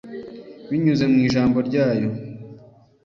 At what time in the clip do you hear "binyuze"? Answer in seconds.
0.69-1.03